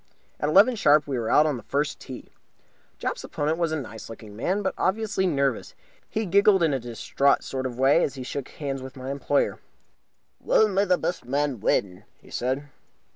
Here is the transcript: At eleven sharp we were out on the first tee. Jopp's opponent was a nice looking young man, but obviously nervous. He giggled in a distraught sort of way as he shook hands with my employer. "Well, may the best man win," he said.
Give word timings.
At 0.39 0.49
eleven 0.49 0.75
sharp 0.75 1.05
we 1.05 1.19
were 1.19 1.29
out 1.29 1.45
on 1.45 1.57
the 1.57 1.61
first 1.61 1.99
tee. 1.99 2.29
Jopp's 2.97 3.23
opponent 3.23 3.59
was 3.59 3.71
a 3.71 3.79
nice 3.79 4.09
looking 4.09 4.29
young 4.29 4.35
man, 4.35 4.61
but 4.63 4.73
obviously 4.75 5.27
nervous. 5.27 5.75
He 6.09 6.25
giggled 6.25 6.63
in 6.63 6.73
a 6.73 6.79
distraught 6.79 7.43
sort 7.43 7.67
of 7.67 7.77
way 7.77 8.01
as 8.03 8.15
he 8.15 8.23
shook 8.23 8.49
hands 8.49 8.81
with 8.81 8.95
my 8.97 9.11
employer. 9.11 9.59
"Well, 10.39 10.67
may 10.67 10.85
the 10.85 10.97
best 10.97 11.25
man 11.25 11.59
win," 11.59 12.05
he 12.19 12.31
said. 12.31 12.63